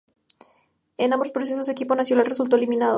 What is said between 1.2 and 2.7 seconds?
procesos, su equipo nacional resultó